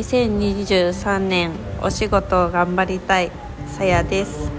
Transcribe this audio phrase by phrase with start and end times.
[0.00, 3.30] 2023年お仕事を頑張りたい
[3.66, 4.50] さやです。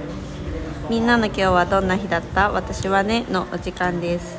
[0.87, 2.51] みんなの今日はどんな日だった？
[2.51, 4.37] 私はねのお時間です。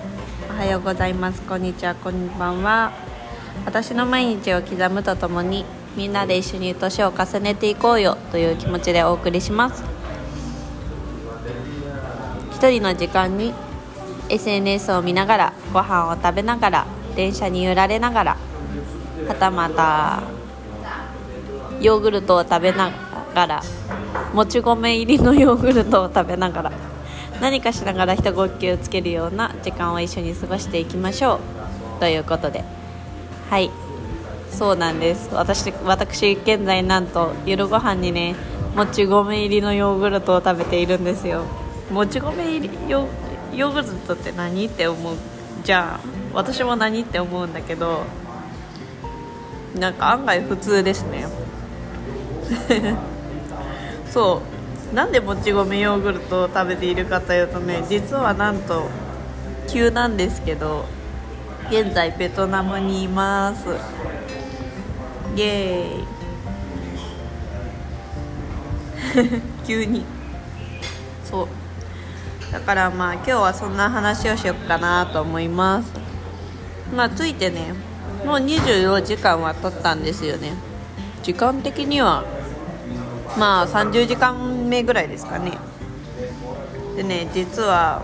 [0.48, 1.42] おはようございます。
[1.42, 1.96] こんにちは。
[1.96, 2.92] こんばんは。
[3.66, 5.64] 私の毎日を刻むとともに
[5.96, 9.82] みんなで一緒に年を重ねていこうよという気持ちでお送りします。
[12.52, 13.52] 一人の時間に
[14.28, 18.36] SNS を見ながらご飯を食べながら電車に揺られながら
[19.26, 20.22] はたまた
[21.82, 22.90] ヨーグルトを食べな
[23.34, 23.62] がら
[24.32, 26.72] もち米入りのヨーグルトを食べながら
[27.40, 31.40] 何かしながら一呼吸つけるような時間を一緒に過ごしていきましょ
[31.98, 32.00] う。
[32.00, 32.62] ということで。
[33.50, 33.70] はい。
[34.50, 35.28] そうなんです。
[35.32, 38.36] 私私現在なんと夜ご飯にね
[38.76, 41.44] もち米入りのヨーグルトを食べているんですよ。
[41.90, 43.08] もち米入りヨ
[43.52, 45.16] ヨーグルトって何って思う？
[45.64, 48.04] じゃあ私も何って思うんだけど
[49.78, 51.26] なんか案外普通ですね。
[54.10, 54.42] そ
[54.92, 54.94] う。
[54.94, 58.88] なんでもち米ヨーグルトを食べているかというとね実はなんと
[59.66, 60.84] 急なんですけど
[61.70, 63.64] 現在ベトナムにいます。
[65.34, 69.40] イエーイ。
[69.66, 70.04] 急に。
[71.24, 71.48] そう。
[72.52, 75.90] だからまあ今日はそんな話をしようかなと思います。
[76.94, 77.72] まあついてね
[78.26, 80.52] もう24時間は経ったんですよね。
[81.22, 82.24] 時間的には
[83.38, 85.58] まあ30時間目ぐらいですかね。
[86.96, 88.02] でね実は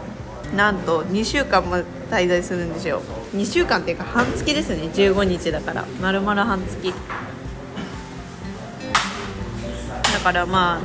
[0.54, 1.76] なんと2週間も
[2.10, 3.02] 滞在するんですよ。
[3.34, 4.84] 2週間っていうか半月ですね。
[4.94, 5.84] 15日だから。
[6.00, 6.94] 丸々半月。
[10.12, 10.80] だからま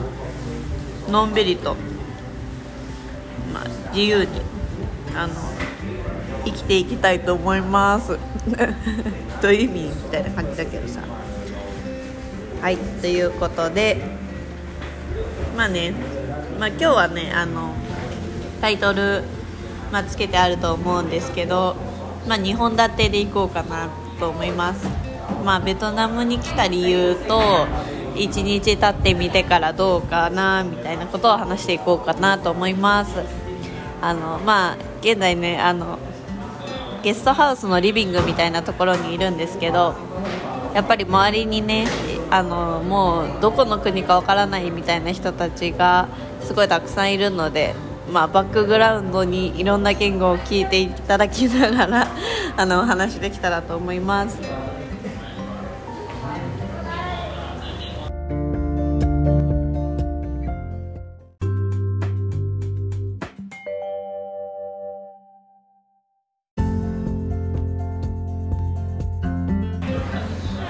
[1.08, 1.76] あのんびりと、
[3.54, 3.64] まあ、
[3.94, 4.42] 自由に
[5.16, 5.34] あの
[6.46, 8.20] 生きていきたいと思います。
[9.42, 11.00] どういう意味みたいな感じだけどさ。
[12.62, 12.78] はい。
[12.78, 14.02] ということで
[15.56, 15.94] まあね、
[16.60, 17.74] まあ、今日はねあの
[18.62, 19.24] タイトル、
[19.92, 21.76] まあ、つけてあると思うんですけど、
[22.28, 24.88] まあ、2本立てでいこうかなと思います。
[25.44, 27.68] まあベトナムに来た理由と
[28.16, 33.16] 1日経ってみてからどうかなみたいなことを話していこうかなと思います。
[34.02, 35.98] あのまあ現在ねあの
[37.04, 39.96] ゲストハウスのリビングみたいなところにいるんですけど
[40.74, 41.88] やっぱり周りにね
[42.34, 46.08] あのもうどこの国かわからないみたいな人たちが
[46.42, 47.76] すごいたくさんいるので、
[48.12, 52.08] まあ、バックグラウンドにいろんな言語を聞いていただきながら
[52.58, 54.40] あのお話できたらと思います。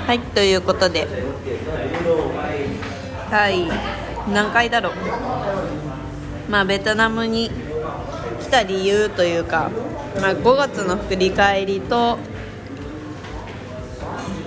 [0.05, 1.07] はいということで
[3.33, 3.65] はい。
[4.31, 4.93] 何回だろう？
[6.51, 7.49] まあベトナムに
[8.39, 9.71] 来た理由というか、
[10.21, 12.19] まあ、5月の振り返りと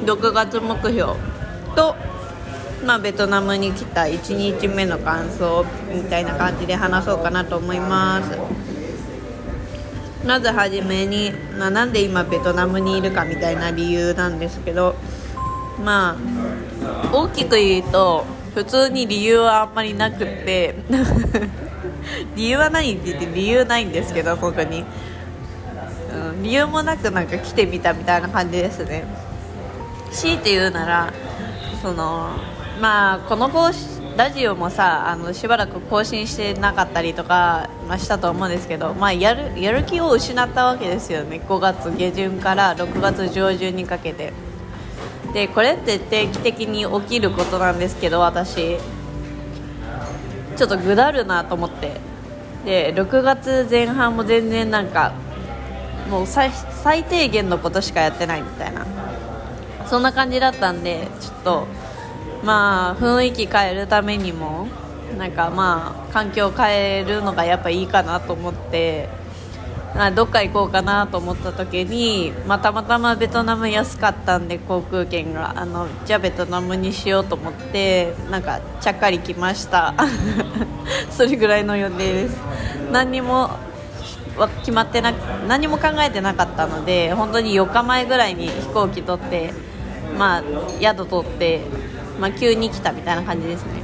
[0.05, 1.15] 6月目標
[1.75, 1.97] と、
[2.85, 8.39] まあ、ベトナムに来た1日目の感想みたいな感じで話そうかなと思います。
[10.25, 14.95] まずはじめに、まあ、なんで今ベトナムにいるかみたいな理由なんですけど
[15.85, 16.17] ま
[16.85, 18.25] あ大きく言うと
[18.57, 20.77] 普通に理由はあんまりなくって
[22.35, 24.83] 理由は何って言って理由ないんですけど僕に、
[26.11, 29.05] うん、理由もなくなんか来てみたみたいな感じですね。
[30.11, 31.13] 強いて言うなら
[31.83, 32.31] その
[32.81, 33.51] まあこの
[34.17, 41.43] ラジオもさあのしばらく更新してなかったりとか、まあ、したと思うんですけど、まあ、やるやる気を失ったわけですよね。
[41.47, 44.46] 5月下旬から6月上旬にかけて。
[45.37, 48.79] でこれって定期的に起きることなんですけど私。
[50.57, 52.01] ちょっとぐだるなと思って。
[52.65, 55.13] で6月前半も全然なんか
[56.09, 56.51] もう最
[57.05, 58.87] 低限のことしかやってないみたいな。
[59.87, 61.67] そんな感じだったんでちょっと
[62.43, 64.69] まあ雰囲気変えるためにも
[65.19, 69.11] なんかまあ環境を変えるのがやっぱいいかなと思って。
[69.99, 79.95] あどっか行こうかなと思った時に、まあ、たまたまベトナム安かったんで航空券があのじゃあベトナムにしようと思ってなんかちゃっかり来ました。
[81.11, 82.37] それぐらいの予定です。
[82.93, 83.51] 何にも
[84.61, 85.15] 決まってな
[85.49, 89.55] 何も考えてなかったので本当に4日前ぐらいに飛行機取って
[90.19, 90.43] まあ
[90.79, 91.63] 宿取って、
[92.21, 93.83] まあ、急に来たみたいな感じですね。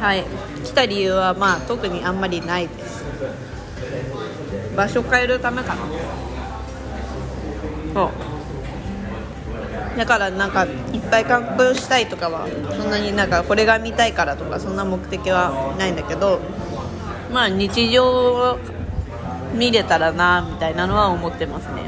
[0.00, 0.24] はい。
[0.64, 3.11] 来た理由はまあ特にあんまりないです。
[4.76, 5.82] 場所変えるためかな。
[7.94, 8.10] そう。
[9.96, 10.70] だからなんかいっ
[11.10, 16.40] ぱい観光したいとかはそんなになんかこれが見たいからとかそんな目的はないんだけど
[17.30, 18.58] まあ日常を
[19.54, 21.82] 見れたらなみたいなのは思ってますね。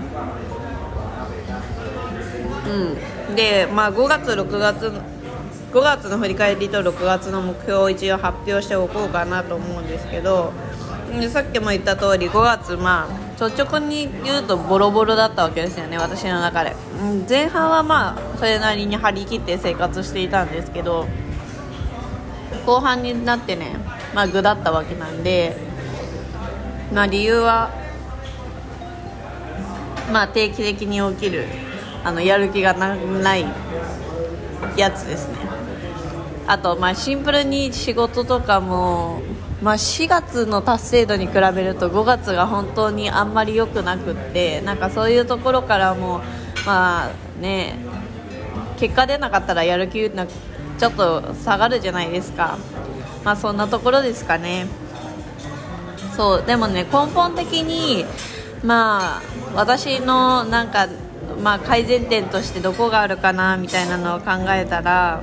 [3.31, 3.35] うん。
[3.35, 4.93] でまあ5月6月
[5.73, 10.53] 5月の振り返りと6月の目標を一応発表しておこうかなと思うんですけど
[11.29, 21.07] さっきも言った通り5月まあ率直に言うとボロボロだったわけですよね私の中で、うん、前半はまあそれなりに張り切って生活していたんですけど
[22.67, 23.77] 後半になってね
[24.15, 25.57] まあ具だったわけなんで
[26.93, 27.71] まあ理由は
[30.13, 31.47] まあ定期的に起きる
[32.05, 33.47] あのやる気がない
[34.77, 35.39] やつですね。
[36.47, 39.23] あとまあシンプルに仕事とかも
[39.65, 46.21] まあ、4月の達成度に比べると5月が本当にあんまり良くなくってなんかそういうところからも
[46.67, 47.79] まあね
[48.77, 52.59] 結果出なかったらやる気なちょっと下がるじゃないですか。
[53.25, 54.67] まあそんなところですかね。
[56.15, 58.05] そうでもね根本的に
[58.63, 59.23] まあ
[59.55, 60.89] 私のなんか
[61.43, 65.23] まあ改善点としてどこがあるかなみたいなのを考えたら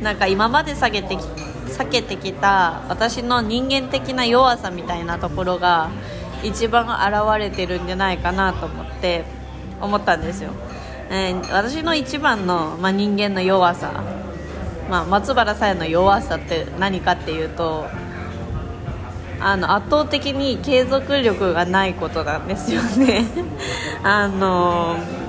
[0.00, 5.90] なんか今まで下げてきて避けてきた私の人間的な弱さみたいなところが
[6.42, 9.24] 一番現れてるんじゃないかなと思って
[9.80, 10.50] 思ったんですよ、
[11.10, 14.02] えー、私の一番の、まあ、人間の弱さ、
[14.90, 17.86] まあ、松原さんの弱さって何かっていうと
[19.40, 23.26] あの圧倒的に継続力がないことなんですよね。
[24.02, 25.23] あのー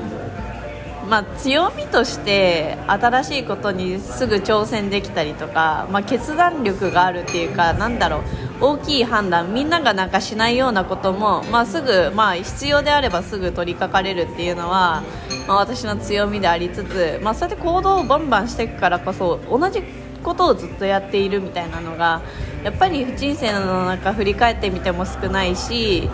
[1.10, 8.20] まあ、強みとして新しいことにすぐ挑戦できたりとか、まあ、決断力があるっていうかなんだろ
[8.62, 15.04] う大きい判断みんながなんかしないようなことも、まあ、すぐ、まあ、必要であればすぐ取り掛かれるっていうのは、
[15.48, 19.84] まあ、私の強みでありつつ、まあ、そうやって行動をバンバンしていくからこそ同じ
[20.24, 22.22] ことをずっとやっているみたいなのが
[22.64, 26.10] やっぱり人生の中振り返ってみても少ないし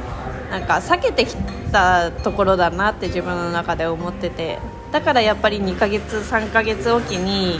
[0.49, 1.37] なんか避けてき
[1.71, 4.59] たところだなって自分の中で思ってて。
[4.91, 7.59] だからやっぱり2ヶ月3ヶ月おきに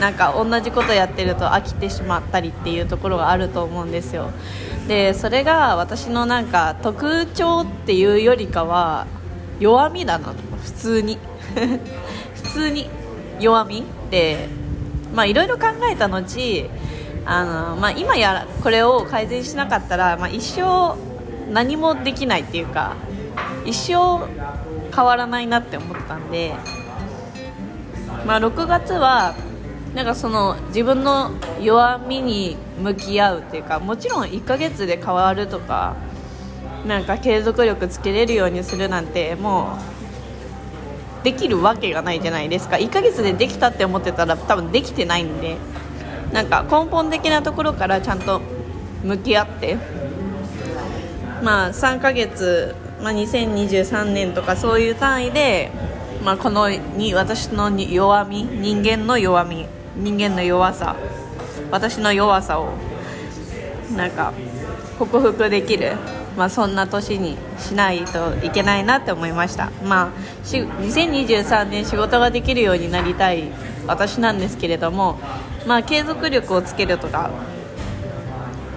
[0.00, 4.30] なんか同じことやってると飽きてしまったりっていうところがあると思うんですよ。
[4.88, 9.06] でそれが私のなんか特徴っていうよりかは
[9.58, 11.18] 弱みだな普通に。
[12.34, 12.88] 普通に
[13.38, 14.48] 弱みって
[15.14, 16.70] まあいろいろ考えた後
[17.26, 20.96] あの、まあ、今やこれを改善しなかったら、まあ、一生
[21.52, 22.96] 何もできないっていうか
[23.64, 24.26] 一生
[24.96, 26.54] 変わらないなって思ったんで、
[28.26, 29.34] まあ、6月は
[29.94, 35.96] なんかその自分の弱みに向き合うっていうかもちろん1ヶ月で変わるとか
[36.86, 39.78] なんか継続力つけれるようにするなんても
[41.20, 42.76] うできるわけがないじゃないですか。
[42.76, 45.56] 1ヶ月でできたって思ってたら多分できてないんで
[46.32, 48.40] なんか根本的なところからちゃんと
[49.02, 49.76] 向き合って
[51.42, 55.70] まあ3ヶ月まあ、2023年とかそういう単位で、
[56.24, 59.66] まあ、このに私の弱み人間の弱み
[59.96, 60.96] 人間の弱さ
[61.70, 62.72] 私の弱さを
[63.94, 64.32] なんか
[64.98, 65.96] 克服できる、
[66.36, 70.10] まあ、そんな年にしないといけないなって思いました、まあ、
[70.44, 73.44] 2023年仕事ができるようになりたい
[73.86, 75.18] 私なんですけれども、
[75.66, 77.30] まあ、継続力をつけるとか、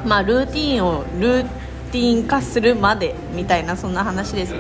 [0.06, 1.59] まあ、ルーティンをルーティン
[1.98, 4.54] ン化するまでみたいなそんな話です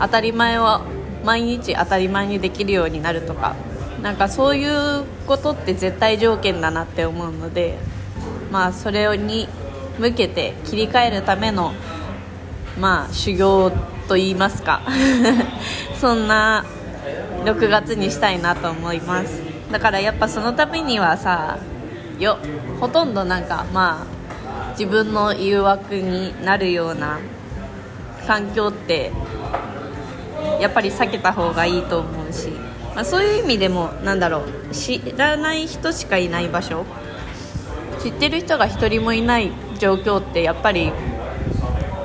[0.00, 0.82] 当たり前は
[1.24, 3.56] 毎日当たり前にできるようになるとか
[4.02, 7.78] なんかそういうことって絶対条件だなって思うので
[8.52, 9.48] まあそれに
[9.98, 11.72] 向けて切り替えるための
[12.78, 13.72] まあ修行
[14.06, 14.82] と言いますか
[16.00, 16.64] そんな
[17.44, 21.58] 6月にしたいなと思いますだからやっぱそのためにはさ
[22.18, 22.38] よ
[22.80, 24.17] ほとんどなんかまあ
[24.78, 27.18] 自分の誘惑になるような
[28.28, 29.10] 環境って
[30.60, 32.50] やっぱり避けた方がいいと思うし、
[32.94, 36.86] まあ、そういう意味でもなんだろう知らない人しかいない場所
[38.00, 40.92] 知ってる人が1人もいない状況ってやっぱり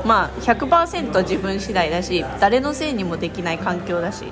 [0.03, 4.25] まあ100%自分次第だし誰のせいにもできない環境だし。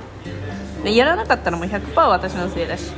[0.83, 2.91] やらなかったらもう100%私のせいだし。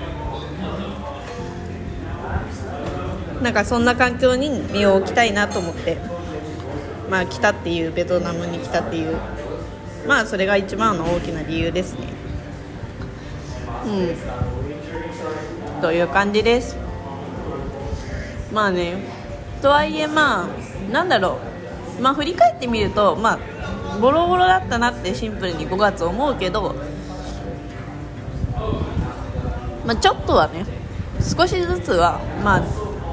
[3.44, 5.98] なんかそんな環境に身を置きたいなと思って。
[7.10, 9.18] まあ来たっていうベトナムに来たっていう。
[10.08, 12.08] まあそれが一番の大きな理由ですね。
[13.86, 13.90] う
[15.78, 15.82] ん。
[15.82, 16.78] という感じです？
[18.52, 18.96] まあね。
[19.62, 20.48] とはいえまあ
[20.92, 21.38] なんだろ
[22.00, 22.02] う。
[22.02, 23.40] まあ振り返ってみるとまあ
[24.00, 26.76] ボロボロだったなってシンプルに5月思うけど
[29.86, 30.66] まあ、ちょっとはね
[31.20, 32.64] 少しずつはまあ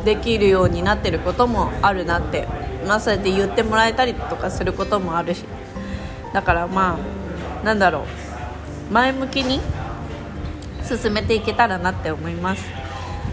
[0.05, 2.47] できるようになってることもあるなって
[2.87, 5.45] まあそうやって言ってもらえたりとかすることもあるし。
[6.33, 6.97] だからま
[7.63, 8.07] あなんだろ
[8.91, 9.61] う前向きに
[10.85, 12.65] 進めていけたらなって思います。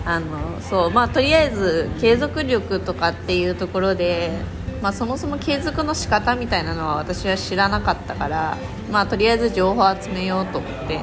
[0.05, 4.31] あのそうまあとりあえず継続力とかっていうところで
[4.81, 8.57] まあ、そもそも継続の仕方みたいなのは私は知らなかったから、
[8.91, 10.99] まあ、とりあえず情報を集めようと思って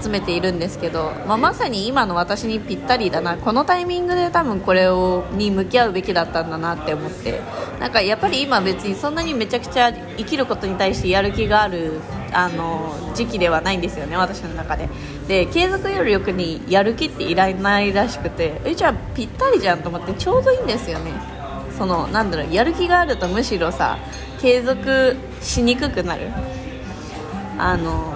[0.00, 7.40] 集めているんですけど、まあ、まさに今の私にぴったりだなこのタイミングで多分これをに向き合うべきだったんだなって思って
[7.78, 12.00] なんかやっぱり今別にそんなにめちゃくちゃ生きることに対してやる気がある
[12.32, 14.88] あの時期ではないんですよね私の中で。
[15.28, 21.41] で継続よりよくにやる気っていらないらしくてえじゃあぴったりじゃんと思ってちょうどいいんですよね。
[21.78, 23.98] そのなんだろうやる気があるとむしろさ
[24.40, 26.30] 継続しにくくなる。
[27.58, 28.14] あの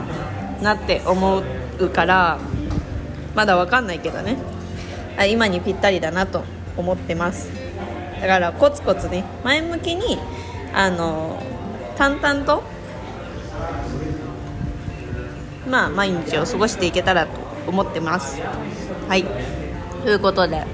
[0.63, 1.43] なって思
[1.79, 2.39] うから
[3.35, 4.37] まだ分かんないけどね。
[5.29, 6.43] 今にぴったりだなと
[6.77, 7.51] 思ってます。
[8.21, 10.19] だからコツコツね前向きに
[10.75, 11.43] あの
[11.97, 12.63] 淡々と
[15.69, 17.31] まあ毎日を過ごしていけたらと
[17.67, 18.41] 思ってます。
[19.09, 19.25] はい。
[20.03, 20.65] ということで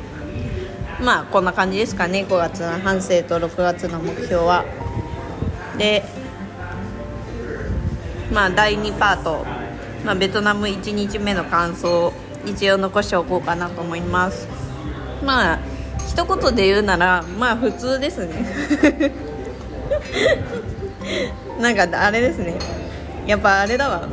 [1.03, 2.25] まあこんな感じですかね。
[2.29, 4.65] 5月の反省と6月の目標は。
[5.77, 6.05] で
[8.33, 9.45] まあ第2パート、
[10.05, 12.13] まあ、ベトナム1日目の感想
[12.47, 14.47] 一応残しておこうかなと思います。
[15.25, 15.59] まあ
[16.09, 19.13] 一言で言うならまあ普通ですね。
[21.61, 22.55] なんかあれですね。
[23.27, 24.09] やっぱあれだわ。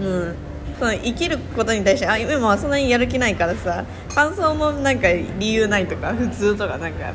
[0.00, 0.47] うん。
[0.78, 5.08] その生きることに対してあ今はそんなにやる気ないからさ感想もなんか
[5.38, 7.12] 理由ないとか普通とかなんか、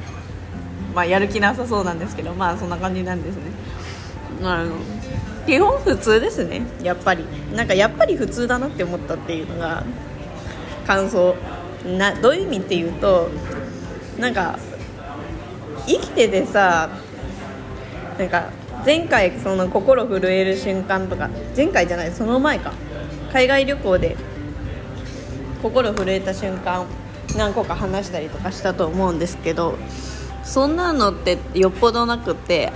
[0.94, 3.42] まあ、やる気なさそうなんですけどまあそんな感じなんですね。
[4.44, 4.76] あの
[5.46, 6.64] 基本普通ですね。
[6.82, 9.84] やっぱりなんかやっぱり普通だなって思ったっていうのが
[10.86, 11.36] 感想。
[11.86, 13.30] などういう意味っていうと
[14.18, 14.58] なんか
[15.86, 16.90] 生きててさ
[18.18, 18.50] なんか
[18.86, 22.74] 前回その心震える瞬間とか前回じゃないその前か。
[23.34, 24.16] 海外旅行で
[25.64, 26.86] 心震えた瞬間
[27.36, 29.76] 何個か話したりとかしたと思うんですけど
[30.44, 32.72] そんなのってよっぽどなくって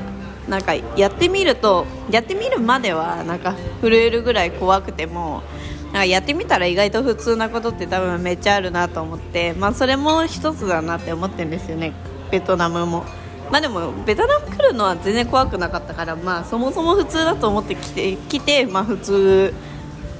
[0.50, 5.44] なんかやってみるとやってみるまではなんか震えるぐらい怖くても
[5.88, 11.94] なんかやってみたら意外と普通なことって多分めっちゃあるなと思って、まあ、それも一つだなって思ってるんですよね
[12.32, 13.06] ベトナムも。
[13.52, 19.54] まあでもベトナム来るのは全然怖くなかったからまあそもそも普通だと思ってきて来てまあ普通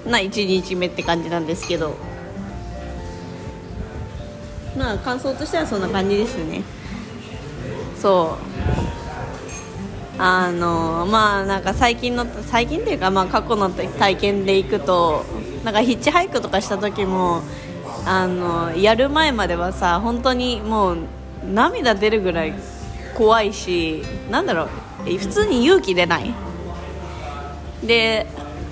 [0.10, 1.96] な1日目って感じなんですけど。
[4.78, 6.62] まあ感想としてはそんな感じですね。
[8.00, 8.48] そう。
[10.20, 15.24] あのまあなんか最近の最近っていうかまあ過去の体験で行くと
[15.64, 17.44] なんかヒッチハイクとかした時も
[18.06, 20.98] あのやる前まではさ本当にもう
[21.54, 22.54] 涙出るぐらい
[23.16, 24.70] 怖いしなんだろ
[25.06, 26.34] う普通に勇気出ない。
[27.84, 28.26] で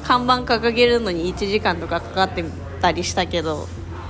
[0.05, 2.45] 看板掲げるのに1時間とかかかって
[2.79, 3.67] たりしたけど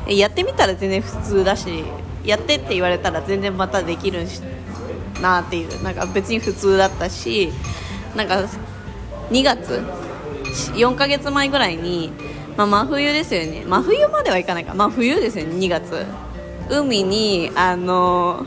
[0.08, 1.86] やってみたら全然普通だし
[2.26, 4.26] やってって言われたら全然またできる
[5.22, 7.52] なっていうなんか別に普通だったし
[8.16, 8.46] なんか
[9.32, 9.82] 2月
[10.76, 12.12] 4ヶ月前ぐらいに、
[12.58, 13.64] まあ、真冬ですよね。
[13.66, 14.74] 真冬まではいかないか。
[14.74, 16.06] 真冬ですよね2月。
[16.70, 18.46] 海にあの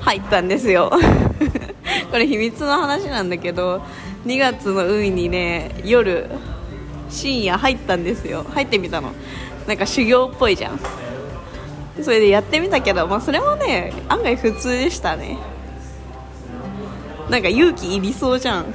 [0.00, 0.90] 入ったんですよ。
[2.10, 3.82] これ秘密の話なんだけど
[4.24, 6.30] 2月の海にね夜
[7.08, 8.44] 深夜入ったんですよ。
[8.50, 9.12] 入ってみたの。
[9.66, 10.80] なんか修行っぽいじゃん。
[12.02, 15.38] それでやってみたけど、まあ、それもね案外普通でしたね。
[17.28, 18.74] なんか勇気いりそうじゃん。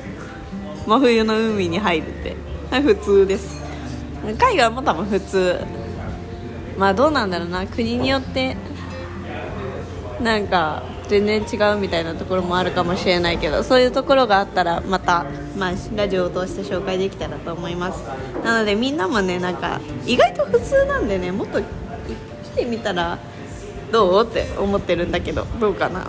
[0.86, 2.36] 真冬の海に入るって。
[2.82, 3.62] 普通です。
[4.40, 5.60] 海外も多分普通。
[6.78, 7.66] まあどうなんだろうな。
[7.66, 8.58] 国によって
[10.22, 15.26] なんか全然違うみたいなところもあるかもしれないけどそういうところがあったらまた、
[15.58, 18.04] まあ、ラジオを通して紹介できたらと思います。
[18.44, 21.66] なのでみんなもねなんか意外と普通なんでねもっと来
[22.56, 23.20] てみたら
[23.92, 26.08] どうって思ってるんだけどどうかな。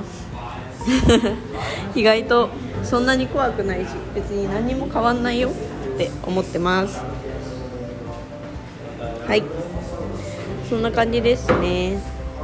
[1.95, 2.49] 意外と
[2.85, 7.03] そんなに怖くないし別に何も変わんないよって思ってます。
[9.27, 9.43] はい。
[10.69, 12.01] そんな感じですね。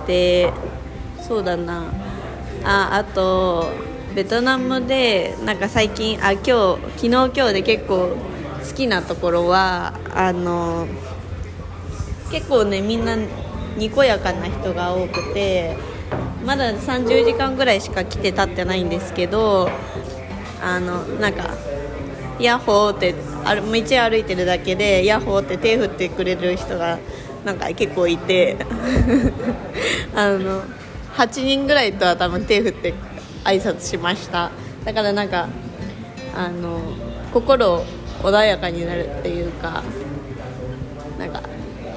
[0.07, 0.53] で
[1.21, 2.02] そうだな。
[2.65, 3.71] ああと
[4.15, 8.17] ベトナムでなんか最近あ今日昨日今日で結構
[8.67, 10.87] 好きなところはあの
[12.31, 13.17] 結構ねみんな
[13.77, 15.77] にこやかな人が多くて
[16.45, 19.69] まだ30時間ぐらいしか来て立ってないんですけど
[20.63, 21.51] あのなんか
[22.39, 26.99] ヤッホーって道歩いてるだけでヤッホーって手振ってくれる人が
[27.45, 28.57] なんか結構いて
[30.15, 30.63] あの
[31.15, 32.95] 8人ぐらいとは多分手振って
[33.45, 34.51] 挨拶しました。
[34.85, 35.49] だからなんか
[36.35, 36.81] あの
[37.33, 37.85] 心
[38.23, 39.83] 穏やかになるっていうか
[41.19, 41.43] なんか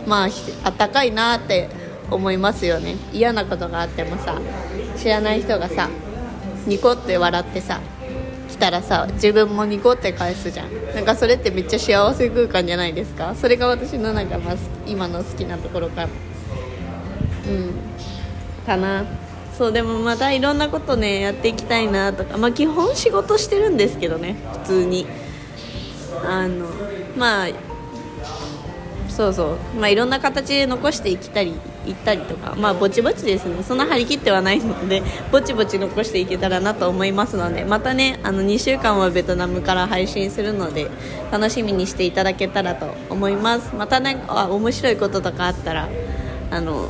[0.05, 0.29] まあ
[0.63, 1.69] あったかいなって
[2.11, 2.95] 思いますよね。
[3.13, 4.39] 嫌なことがあってもさ
[4.97, 5.89] 知らない人がさ
[6.67, 7.79] ニコって笑ってさ
[8.49, 10.69] 来たらさ自分もニコって返すじゃん。
[10.93, 13.35] なんかそれってめっちゃ幸せ空間じゃないですか。
[13.35, 14.55] それが私のなんか、まあ、
[14.85, 16.07] 今の好きなところか。
[17.45, 17.73] うん。
[18.65, 19.05] かな。
[19.57, 22.37] そうでもまたいろんなことねやっていきたいなとか。
[22.37, 25.07] まあ基本仕事してるんですけどね普通に。
[26.27, 26.65] あの
[27.17, 27.47] まあ
[29.07, 29.79] そうそう。
[29.79, 31.53] まあいろんな形で残していきたり
[31.87, 32.53] いったりとか。
[32.57, 33.63] まあぼちぼちですね。
[33.63, 37.63] そんな張り切ってはないのでぼちぼち残していけたらなと思いますので。
[37.63, 40.89] またねあの2週間はベトナムから配信するので
[41.31, 43.73] 楽しみにしていただけたらと思います。
[43.73, 45.87] またねあ面白いこととかあったら
[46.51, 46.89] あの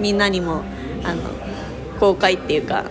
[0.00, 0.62] みんなにも
[1.04, 1.22] あの
[1.98, 2.84] 公開っていうか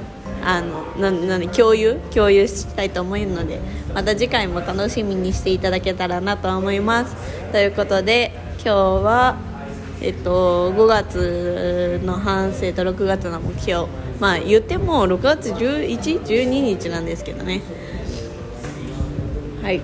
[0.44, 1.96] あのなな共有？
[2.14, 3.60] 共有したいと思うので
[3.94, 7.16] また次回も楽しみにしていただけたらなと思います。
[7.52, 8.32] ということで
[8.64, 9.38] 今日は
[10.02, 13.88] えっと5月の反省と6月の目標。
[14.20, 17.62] まあ言っても6月1112日なんですけどね。
[19.62, 19.82] はい。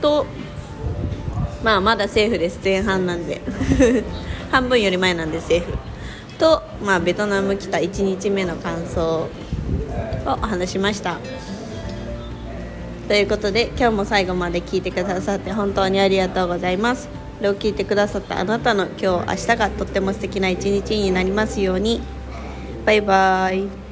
[0.00, 0.26] と
[1.62, 2.60] まあまだセーフです。
[2.62, 3.40] 前半なんで。
[4.50, 5.72] 半分より前なんでセーフ。
[6.38, 9.28] と、まあ、ベトナム来た1日目の感想
[10.26, 11.18] を話しました。
[13.08, 17.08] ということで今日も最後まで聞いてくださって本当にありがとうございます。
[17.38, 22.00] これを聞いてくださったあなたの今日明日がとっても素敵な一日になりますように。
[22.84, 23.85] バイバーイ。